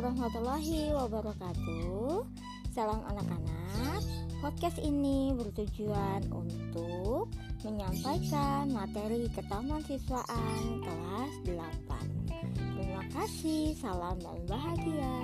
warahmatullahi 0.00 0.96
wabarakatuh. 0.96 2.24
Salam 2.72 3.04
anak-anak 3.04 4.00
Podcast 4.40 4.80
ini 4.80 5.36
bertujuan 5.36 6.24
untuk 6.32 7.28
menyampaikan 7.60 8.72
materi 8.72 9.28
ketahanan 9.28 9.84
kelas 9.84 11.32
8 11.44 12.32
Terima 12.80 13.04
kasih, 13.12 13.76
salam 13.76 14.16
dan 14.24 14.40
bahagia. 14.48 15.16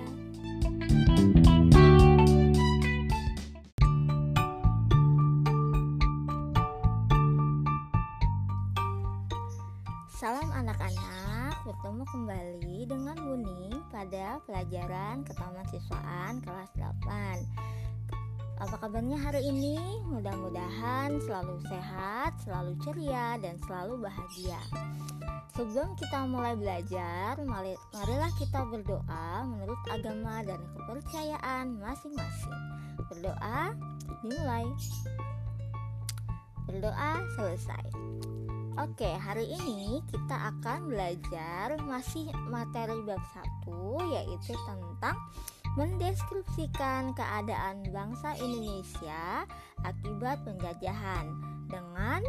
Salam 10.20 10.52
anak-anak, 10.52 11.25
bertemu 11.66 12.06
kembali 12.06 12.78
dengan 12.86 13.18
Buni 13.18 13.74
pada 13.90 14.38
pelajaran 14.46 15.26
ketahanan 15.26 16.38
kelas 16.38 16.70
8 16.78 18.62
Apa 18.62 18.86
kabarnya 18.86 19.18
hari 19.18 19.42
ini? 19.50 19.74
Mudah-mudahan 20.06 21.18
selalu 21.26 21.58
sehat, 21.66 22.38
selalu 22.46 22.78
ceria, 22.86 23.34
dan 23.42 23.58
selalu 23.66 23.98
bahagia. 23.98 24.62
Sebelum 25.58 25.98
kita 25.98 26.30
mulai 26.30 26.54
belajar, 26.54 27.34
marilah 27.42 28.32
kita 28.38 28.62
berdoa 28.70 29.42
menurut 29.50 29.80
agama 29.90 30.46
dan 30.46 30.62
kepercayaan 30.70 31.82
masing-masing. 31.82 32.60
Berdoa 33.10 33.74
dimulai. 34.22 34.70
Berdoa 36.70 37.26
selesai 37.34 38.45
Oke, 38.76 39.08
hari 39.08 39.48
ini 39.48 40.04
kita 40.12 40.52
akan 40.52 40.92
belajar 40.92 41.80
masih 41.88 42.28
materi 42.52 43.00
bab 43.08 43.24
1 43.64 44.12
yaitu 44.12 44.52
tentang 44.68 45.16
mendeskripsikan 45.80 47.16
keadaan 47.16 47.88
bangsa 47.88 48.36
Indonesia 48.36 49.48
akibat 49.80 50.44
penjajahan 50.44 51.24
dengan 51.72 52.20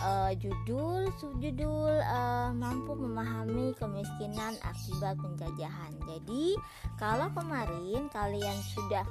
uh, 0.00 0.32
judul 0.40 1.12
subjudul 1.20 2.00
uh, 2.00 2.56
mampu 2.56 2.96
memahami 2.96 3.76
kemiskinan 3.76 4.56
akibat 4.64 5.20
penjajahan. 5.20 5.92
Jadi, 6.08 6.56
kalau 6.96 7.28
kemarin 7.36 8.08
kalian 8.08 8.58
sudah 8.72 9.04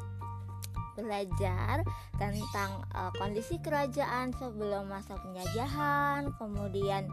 belajar 0.97 1.83
tentang 2.19 2.83
uh, 2.93 3.11
kondisi 3.17 3.57
kerajaan 3.63 4.35
sebelum 4.35 4.91
masa 4.91 5.17
penjajahan, 5.19 6.31
kemudian 6.35 7.07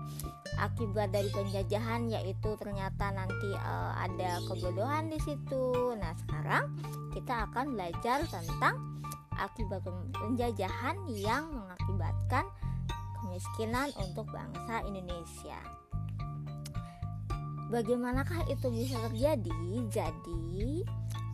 akibat 0.59 1.15
dari 1.15 1.31
penjajahan 1.31 2.11
yaitu 2.11 2.55
ternyata 2.59 3.15
nanti 3.15 3.51
uh, 3.55 3.93
ada 3.99 4.43
kebodohan 4.51 5.09
di 5.09 5.19
situ. 5.23 5.95
Nah, 5.97 6.12
sekarang 6.27 6.75
kita 7.15 7.51
akan 7.51 7.79
belajar 7.79 8.23
tentang 8.29 8.99
akibat 9.39 9.87
penjajahan 10.15 10.99
yang 11.15 11.47
mengakibatkan 11.55 12.45
kemiskinan 13.23 13.89
untuk 14.03 14.27
bangsa 14.31 14.83
Indonesia. 14.87 15.59
Bagaimanakah 17.69 18.49
itu 18.49 18.73
bisa 18.73 18.97
terjadi? 19.12 19.61
Jadi, 19.93 20.83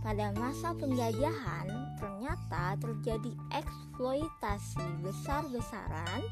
pada 0.03 0.34
masa 0.34 0.75
penjajahan 0.75 1.70
ternyata 1.98 2.78
terjadi 2.81 3.33
eksploitasi 3.55 4.87
besar-besaran 5.03 6.23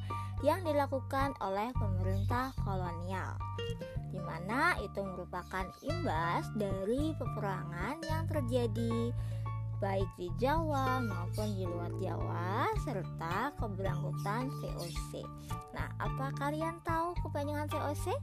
yang 0.43 0.63
dilakukan 0.67 1.35
oleh 1.39 1.71
pemerintah 1.79 2.51
kolonial 2.67 3.39
di 4.13 4.21
mana 4.21 4.77
itu 4.85 5.01
merupakan 5.01 5.65
imbas 5.81 6.45
dari 6.53 7.17
peperangan 7.17 7.97
yang 8.05 8.29
terjadi 8.29 9.09
baik 9.81 10.07
di 10.15 10.31
Jawa 10.39 11.03
maupun 11.03 11.59
di 11.59 11.67
luar 11.67 11.91
Jawa 11.99 12.71
serta 12.87 13.51
keberangkutan 13.59 14.47
VOC. 14.63 15.27
Nah, 15.75 15.91
apa 15.99 16.31
kalian 16.39 16.79
tahu 16.87 17.19
kepanjangan 17.27 17.67
VOC? 17.67 18.15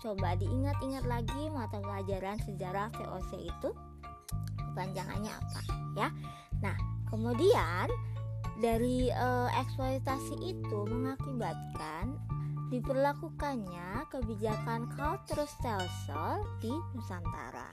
Coba 0.00 0.32
diingat-ingat 0.40 1.04
lagi 1.04 1.52
mata 1.52 1.82
pelajaran 1.84 2.40
sejarah 2.48 2.88
VOC 2.96 3.44
itu 3.44 3.70
kepanjangannya 4.74 5.30
apa 5.30 5.60
ya. 5.94 6.08
Nah, 6.58 6.76
kemudian 7.06 7.86
dari 8.58 9.06
e, 9.14 9.28
eksploitasi 9.54 10.34
itu 10.42 10.78
mengakibatkan 10.90 12.18
diperlakukannya 12.74 14.10
kebijakan 14.10 14.90
culture 14.98 15.46
stelsel 15.46 16.42
di 16.58 16.74
Nusantara. 16.98 17.70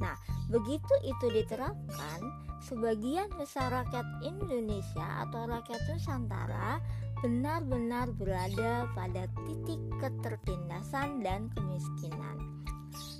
Nah, 0.00 0.16
begitu 0.48 0.96
itu 1.04 1.26
diterapkan, 1.28 2.18
sebagian 2.64 3.28
besar 3.36 3.68
rakyat 3.68 4.06
Indonesia 4.24 5.28
atau 5.28 5.44
rakyat 5.44 5.82
Nusantara 5.92 6.80
benar-benar 7.20 8.08
berada 8.16 8.88
pada 8.96 9.28
titik 9.44 9.80
ketertindasan 10.00 11.20
dan 11.20 11.52
kemiskinan. 11.52 12.40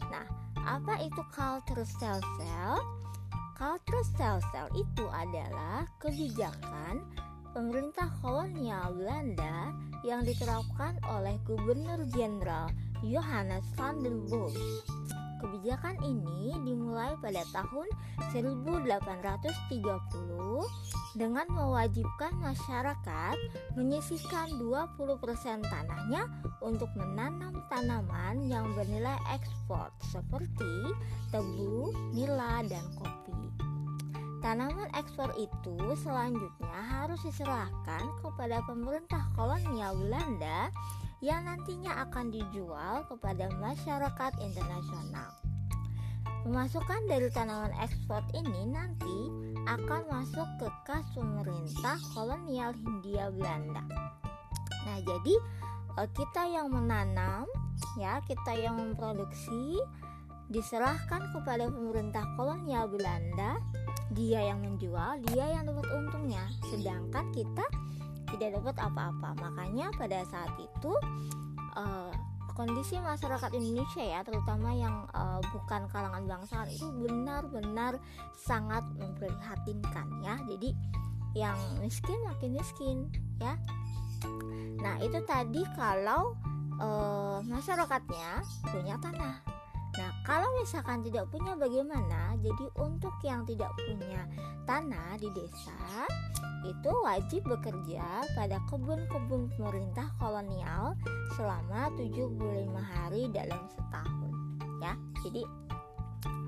Nah, 0.08 0.39
apa 0.70 1.02
itu 1.02 1.18
culture 1.34 1.82
stelsel? 1.82 2.78
Culture 3.58 4.04
stelsel 4.06 4.70
itu 4.78 5.02
adalah 5.10 5.82
kebijakan 5.98 7.02
pemerintah 7.50 8.06
kolonial 8.22 8.94
Belanda 8.94 9.74
yang 10.06 10.22
diterapkan 10.22 10.94
oleh 11.10 11.34
Gubernur 11.42 12.06
Jenderal 12.14 12.70
Johannes 13.02 13.66
van 13.74 13.98
den 13.98 14.22
Bosch. 14.30 14.86
Kebijakan 15.40 15.96
ini 16.04 16.52
dimulai 16.68 17.16
pada 17.16 17.40
tahun 17.48 17.88
1830 18.28 19.48
dengan 21.16 21.46
mewajibkan 21.48 22.36
masyarakat 22.38 23.36
menyisihkan 23.74 24.52
20% 24.60 25.64
tanahnya 25.64 26.28
untuk 26.60 26.92
menanam 26.94 27.64
tanaman 27.72 28.46
yang 28.46 28.68
bernilai 28.76 29.16
ekspor 29.32 29.88
seperti 30.12 30.92
tebu, 31.32 31.88
nila, 32.12 32.60
dan 32.68 32.84
kopi. 33.00 33.20
Tanaman 34.40 34.88
ekspor 34.96 35.28
itu 35.36 35.76
selanjutnya 36.00 36.80
harus 36.88 37.20
diserahkan 37.24 38.08
kepada 38.24 38.64
pemerintah 38.64 39.28
kolonial 39.36 39.92
Belanda 40.00 40.72
yang 41.20 41.44
nantinya 41.44 42.08
akan 42.08 42.32
dijual 42.32 43.04
kepada 43.08 43.52
masyarakat 43.60 44.32
internasional. 44.40 45.36
Pemasukan 46.40 47.04
dari 47.04 47.28
tanaman 47.28 47.76
ekspor 47.84 48.24
ini 48.32 48.64
nanti 48.64 49.28
akan 49.68 50.08
masuk 50.08 50.48
ke 50.56 50.68
kas 50.88 51.04
pemerintah 51.12 52.00
kolonial 52.16 52.72
Hindia 52.72 53.28
Belanda. 53.28 53.84
Nah, 54.88 54.98
jadi 55.04 55.34
eh, 56.00 56.08
kita 56.16 56.48
yang 56.48 56.72
menanam, 56.72 57.44
ya, 58.00 58.24
kita 58.24 58.56
yang 58.56 58.80
memproduksi 58.80 59.76
diserahkan 60.48 61.30
kepada 61.36 61.68
pemerintah 61.68 62.24
kolonial 62.40 62.88
Belanda 62.88 63.60
dia 64.10 64.42
yang 64.42 64.58
menjual, 64.64 65.22
dia 65.30 65.54
yang 65.54 65.70
dapat 65.70 65.86
untungnya, 65.94 66.42
sedangkan 66.66 67.30
kita 67.30 67.62
tidak 68.34 68.60
dapat 68.60 68.76
apa-apa. 68.80 69.28
Makanya 69.38 69.90
pada 69.94 70.22
saat 70.26 70.52
itu 70.58 70.92
uh, 71.74 72.12
kondisi 72.54 73.00
masyarakat 73.00 73.50
Indonesia 73.56 74.04
ya, 74.04 74.20
terutama 74.20 74.74
yang 74.74 75.08
uh, 75.16 75.40
bukan 75.54 75.88
kalangan 75.88 76.24
bangsawan 76.28 76.68
itu 76.68 76.86
benar-benar 76.92 77.96
sangat 78.36 78.84
memprihatinkan 78.98 80.06
ya. 80.20 80.36
Jadi 80.44 80.76
yang 81.38 81.56
miskin 81.78 82.18
makin 82.26 82.50
miskin 82.58 82.96
ya. 83.38 83.54
Nah 84.82 84.98
itu 85.00 85.18
tadi 85.24 85.62
kalau 85.78 86.34
uh, 86.82 87.38
masyarakatnya 87.46 88.42
punya 88.68 88.98
tanah 88.98 89.59
Nah, 90.00 90.16
kalau 90.24 90.48
misalkan 90.56 91.04
tidak 91.04 91.28
punya 91.28 91.52
bagaimana? 91.60 92.32
Jadi 92.40 92.72
untuk 92.80 93.12
yang 93.20 93.44
tidak 93.44 93.68
punya 93.76 94.24
tanah 94.64 95.20
di 95.20 95.28
desa 95.36 96.08
itu 96.64 96.92
wajib 97.04 97.44
bekerja 97.44 98.24
pada 98.32 98.56
kebun-kebun 98.72 99.52
pemerintah 99.60 100.08
kolonial 100.16 100.96
selama 101.36 101.92
75 102.00 102.32
hari 102.80 103.28
dalam 103.28 103.60
setahun 103.76 104.32
ya. 104.80 104.96
Jadi 105.20 105.44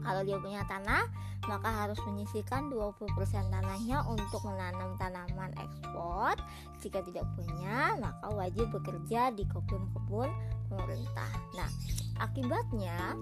kalau 0.00 0.24
dia 0.24 0.40
punya 0.40 0.64
tanah, 0.66 1.06
maka 1.46 1.70
harus 1.70 1.98
menyisihkan 2.08 2.70
20% 2.70 3.06
tanahnya 3.52 4.02
untuk 4.06 4.42
menanam 4.48 4.98
tanaman 4.98 5.54
ekspor. 5.58 6.34
Jika 6.82 7.04
tidak 7.06 7.26
punya, 7.38 7.94
maka 8.00 8.26
wajib 8.34 8.72
bekerja 8.74 9.30
di 9.30 9.46
kebun-kebun 9.46 10.30
pemerintah. 10.66 11.30
Nah, 11.54 11.70
akibatnya 12.18 13.14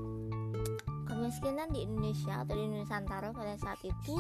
kemiskinan 1.21 1.69
di 1.69 1.85
Indonesia 1.85 2.41
atau 2.41 2.57
di 2.57 2.65
Nusantara 2.65 3.29
pada 3.37 3.53
saat 3.61 3.77
itu 3.85 4.17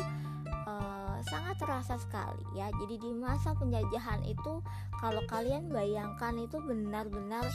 uh, 0.69 1.17
sangat 1.25 1.57
terasa 1.57 1.97
sekali 1.97 2.45
ya. 2.53 2.69
Jadi 2.77 3.01
di 3.01 3.11
masa 3.17 3.57
penjajahan 3.57 4.21
itu 4.29 4.61
kalau 5.01 5.25
kalian 5.25 5.73
bayangkan 5.73 6.37
itu 6.37 6.61
benar-benar 6.61 7.49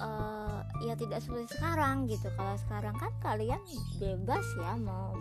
uh, 0.00 0.64
ya 0.80 0.96
tidak 0.96 1.20
seperti 1.20 1.60
sekarang 1.60 2.08
gitu 2.08 2.32
kalau 2.40 2.56
sekarang 2.56 2.96
kan 2.96 3.12
kalian 3.20 3.60
bebas 4.00 4.48
ya 4.56 4.72
mau 4.80 5.12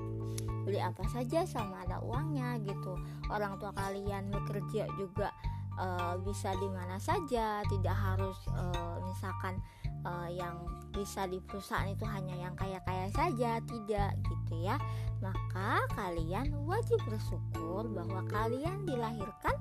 beli 0.63 0.79
apa 0.79 1.03
saja 1.11 1.43
sama 1.43 1.83
ada 1.83 1.99
uangnya 1.99 2.57
gitu 2.63 2.95
orang 3.27 3.59
tua 3.59 3.75
kalian 3.75 4.31
bekerja 4.33 4.87
juga 4.97 5.35
uh, 5.77 6.15
bisa 6.23 6.55
di 6.57 6.65
mana 6.71 6.97
saja 6.97 7.61
tidak 7.67 7.93
harus 7.93 8.39
uh, 8.55 8.97
misalkan 9.03 9.59
uh, 10.05 10.29
yang 10.31 10.63
bisa 10.95 11.27
di 11.27 11.43
perusahaan 11.43 11.91
itu 11.91 12.07
hanya 12.07 12.35
yang 12.39 12.55
kaya-kaya 12.55 13.11
saja 13.11 13.59
tidak 13.67 14.15
gitu 14.23 14.63
ya 14.63 14.79
maka 15.19 15.83
kalian 15.91 16.55
wajib 16.63 17.01
bersyukur 17.03 17.83
bahwa 17.91 18.23
kalian 18.31 18.87
dilahirkan 18.87 19.55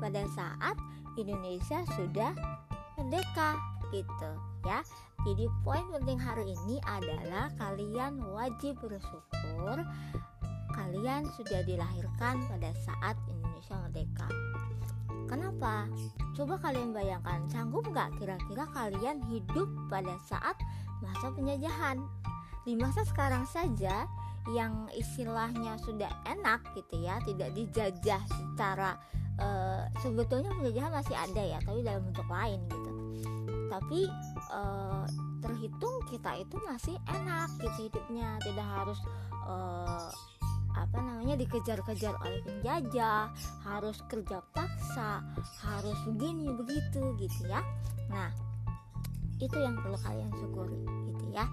pada 0.00 0.24
saat 0.32 0.76
Indonesia 1.20 1.84
sudah 1.98 2.32
merdeka 2.96 3.58
gitu 3.92 4.30
ya 4.64 4.80
jadi 5.28 5.44
poin 5.66 5.84
penting 5.92 6.16
hari 6.16 6.56
ini 6.56 6.80
adalah 6.88 7.52
kalian 7.60 8.22
wajib 8.32 8.80
bersyukur 8.80 9.84
kalian 10.78 11.26
sudah 11.34 11.60
dilahirkan 11.66 12.38
pada 12.46 12.70
saat 12.86 13.18
Indonesia 13.26 13.74
merdeka. 13.82 14.28
Kenapa? 15.28 15.84
Coba 16.32 16.56
kalian 16.58 16.96
bayangkan, 16.96 17.44
sanggup 17.52 17.84
nggak 17.84 18.16
kira-kira 18.16 18.64
kalian 18.72 19.20
hidup 19.28 19.68
pada 19.92 20.16
saat 20.24 20.56
masa 21.04 21.28
penjajahan? 21.36 22.00
Di 22.64 22.72
masa 22.74 23.04
sekarang 23.04 23.44
saja 23.44 24.08
yang 24.48 24.88
istilahnya 24.96 25.76
sudah 25.84 26.08
enak 26.24 26.64
gitu 26.72 27.04
ya, 27.04 27.20
tidak 27.28 27.52
dijajah 27.52 28.22
secara 28.24 28.96
uh, 29.36 29.84
sebetulnya 30.00 30.48
penjajahan 30.56 30.92
masih 30.92 31.16
ada 31.16 31.42
ya, 31.44 31.58
tapi 31.60 31.80
dalam 31.84 32.02
bentuk 32.08 32.28
lain 32.32 32.60
gitu. 32.72 32.90
Tapi 33.68 34.00
uh, 34.48 35.04
terhitung 35.44 35.96
kita 36.08 36.40
itu 36.40 36.56
masih 36.64 36.96
enak 37.04 37.52
gitu 37.60 37.92
hidupnya, 37.92 38.40
tidak 38.40 38.64
harus 38.64 38.98
uh, 39.44 40.08
apa 40.78 40.98
namanya 41.02 41.34
dikejar-kejar 41.34 42.14
oleh 42.22 42.40
penjajah 42.46 43.34
harus 43.66 43.98
kerja 44.06 44.38
paksa 44.54 45.26
harus 45.66 45.98
begini 46.06 46.54
begitu 46.54 47.18
gitu 47.18 47.50
ya. 47.50 47.60
Nah 48.06 48.30
itu 49.38 49.54
yang 49.58 49.78
perlu 49.78 49.98
kalian 50.02 50.30
syukuri 50.34 50.82
gitu 51.14 51.26
ya. 51.34 51.46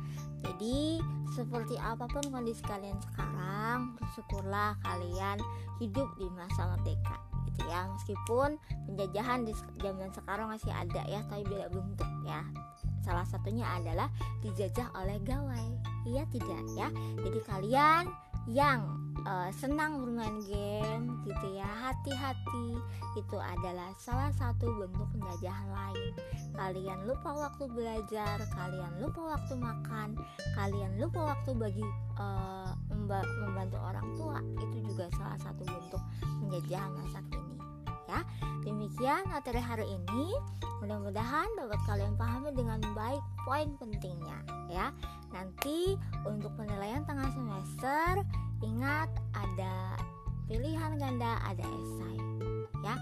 Jadi 0.45 1.01
seperti 1.33 1.75
apa 1.81 2.05
pun 2.05 2.21
kondisi 2.29 2.61
kalian 2.65 2.97
sekarang 3.11 3.97
bersyukurlah 3.97 4.77
kalian 4.85 5.37
hidup 5.81 6.09
di 6.17 6.29
masa 6.33 6.77
merdeka 6.77 7.17
gitu 7.49 7.61
ya. 7.69 7.89
Meskipun 7.93 8.57
penjajahan 8.89 9.45
di 9.45 9.53
zaman 9.81 10.09
sekarang 10.13 10.47
masih 10.53 10.73
ada 10.73 11.01
ya 11.09 11.21
tapi 11.29 11.45
beda 11.45 11.69
bentuk 11.73 12.09
ya. 12.25 12.41
Salah 13.05 13.25
satunya 13.29 13.69
adalah 13.69 14.09
dijajah 14.41 14.89
oleh 14.97 15.21
gawai 15.21 15.69
iya 16.09 16.25
tidak 16.33 16.61
ya? 16.73 16.89
Jadi 17.21 17.39
kalian 17.45 18.09
yang 18.45 19.05
uh, 19.25 19.49
senang 19.49 19.97
bermain 20.01 20.37
game 20.45 21.25
gitu 21.25 21.57
ya 21.57 21.65
hati-hati. 21.65 22.77
Itu 23.15 23.37
adalah 23.39 23.95
salah 23.97 24.29
satu 24.35 24.69
bentuk 24.75 25.07
penjajahan 25.15 25.69
lain. 25.71 26.13
Kalian 26.53 26.99
lupa 27.09 27.31
waktu 27.33 27.65
belajar 27.71 28.37
kalian 28.53 28.93
lupa 29.01 29.35
waktu 29.35 29.53
makan 29.57 30.19
kalian 30.55 30.91
lupa 31.01 31.35
waktu 31.35 31.51
bagi 31.57 31.85
uh, 32.21 32.71
membantu 32.91 33.77
orang 33.81 34.07
tua. 34.19 34.39
Itu 34.61 34.77
juga 34.93 35.09
salah 35.17 35.39
satu 35.41 35.63
bentuk 35.65 36.01
penjajahan 36.45 36.91
masa 36.93 37.19
kini 37.33 37.57
ya. 38.05 38.19
Demikian 38.61 39.25
materi 39.29 39.61
hari 39.61 39.87
ini. 39.89 40.29
Mudah-mudahan 40.85 41.49
dapat 41.57 41.81
kalian 41.89 42.13
pahami 42.13 42.53
dengan 42.53 42.77
baik 42.93 43.23
poin 43.41 43.73
pentingnya 43.81 44.37
ya 44.69 44.93
nanti 45.35 45.99
untuk 46.23 46.55
penilaian 46.55 47.03
tengah 47.03 47.27
semester 47.35 48.23
Ingat 48.63 49.09
ada 49.35 49.99
pilihan 50.47 50.95
ganda, 50.95 51.41
ada 51.43 51.65
esai. 51.65 52.19
Ya, 52.85 52.95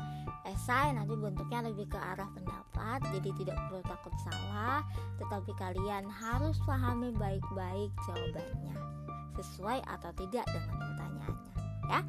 esai 0.47 0.95
nanti 0.95 1.13
bentuknya 1.13 1.69
lebih 1.69 1.91
ke 1.91 1.99
arah 1.99 2.27
pendapat, 2.33 3.03
jadi 3.13 3.29
tidak 3.37 3.57
perlu 3.67 3.83
takut 3.85 4.15
salah, 4.25 4.81
tetapi 5.21 5.51
kalian 5.59 6.07
harus 6.09 6.57
pahami 6.65 7.13
baik-baik 7.15 7.91
jawabannya 8.07 8.75
sesuai 9.37 9.81
atau 9.85 10.11
tidak 10.17 10.45
dengan 10.49 10.75
pertanyaannya. 10.77 11.53
Ya, 11.83 11.99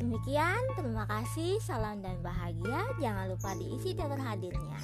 demikian. 0.00 0.62
Terima 0.80 1.04
kasih. 1.08 1.60
Salam 1.60 2.00
dan 2.00 2.16
bahagia. 2.24 2.88
Jangan 2.98 3.32
lupa 3.32 3.52
diisi 3.58 3.92
daftar 3.92 4.16
hadirnya. 4.16 4.80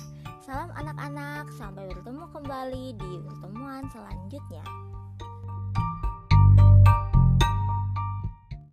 Salam 0.50 0.74
anak-anak. 0.74 1.46
Sampai 1.54 1.86
bertemu 1.94 2.26
kembali 2.34 2.98
di 2.98 3.22
pertemuan 3.22 3.86
selanjutnya. 3.86 4.79